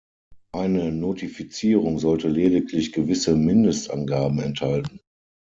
[0.53, 4.99] Eine Notifizierung sollte lediglich gewisse Mindestangaben enthalten.